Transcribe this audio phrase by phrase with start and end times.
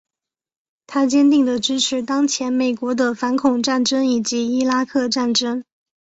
[0.87, 5.63] 他坚定的支持当前美国的反恐战争以及伊拉克战争。